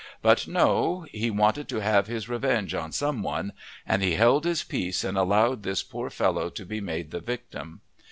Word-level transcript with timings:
But 0.23 0.47
no, 0.47 1.05
he 1.11 1.29
wanted 1.29 1.69
to 1.69 1.79
have 1.81 2.07
his 2.07 2.27
revenge 2.27 2.73
on 2.73 2.91
some 2.91 3.21
one, 3.21 3.53
and 3.85 4.01
he 4.01 4.15
held 4.15 4.45
his 4.45 4.63
peace 4.63 5.03
and 5.03 5.15
allowed 5.15 5.61
this 5.61 5.83
poor 5.83 6.09
fellow 6.09 6.49
to 6.49 6.65
be 6.65 6.81
made 6.81 7.11
the 7.11 7.19
victim. 7.21 7.81